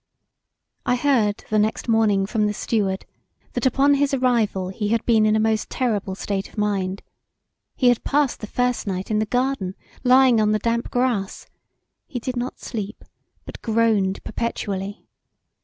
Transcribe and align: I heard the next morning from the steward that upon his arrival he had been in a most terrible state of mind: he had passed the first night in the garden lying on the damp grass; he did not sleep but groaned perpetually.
I 0.83 0.95
heard 0.95 1.45
the 1.51 1.59
next 1.59 1.87
morning 1.87 2.25
from 2.25 2.47
the 2.47 2.55
steward 2.55 3.05
that 3.53 3.67
upon 3.67 3.93
his 3.93 4.15
arrival 4.15 4.69
he 4.69 4.87
had 4.87 5.05
been 5.05 5.27
in 5.27 5.35
a 5.35 5.39
most 5.39 5.69
terrible 5.69 6.15
state 6.15 6.49
of 6.49 6.57
mind: 6.57 7.03
he 7.75 7.89
had 7.89 8.03
passed 8.03 8.39
the 8.39 8.47
first 8.47 8.87
night 8.87 9.11
in 9.11 9.19
the 9.19 9.27
garden 9.27 9.75
lying 10.03 10.41
on 10.41 10.53
the 10.53 10.57
damp 10.57 10.89
grass; 10.89 11.45
he 12.07 12.17
did 12.17 12.35
not 12.35 12.59
sleep 12.59 13.05
but 13.45 13.61
groaned 13.61 14.23
perpetually. 14.23 15.05